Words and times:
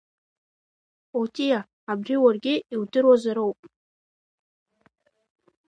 Отиа, 1.19 1.59
абри 1.91 2.15
уаргьы 2.23 2.55
иудыруазароуп. 2.73 3.59